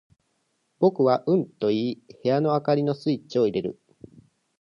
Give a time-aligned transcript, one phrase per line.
[0.79, 3.79] 僕はうんと言い、部屋の灯りのスイッチを入れる。